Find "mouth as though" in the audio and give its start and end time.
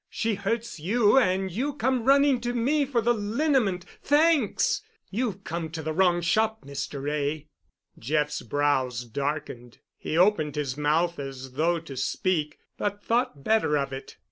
10.75-11.77